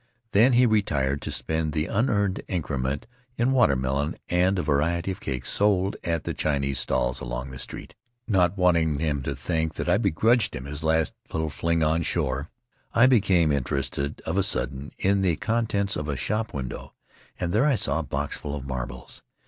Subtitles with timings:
[0.31, 3.05] Then he retired to spend the unearned increment
[3.37, 7.93] in watermelon and a variety of cakes sold at the Chinese stalls along the street.
[8.27, 12.49] Not wanting him to think that I begrudged him his last little fling on shore,
[12.95, 16.93] I became interested of a sudden in the contents of a shop window,
[17.39, 19.21] and there I saw a boxful of marbles.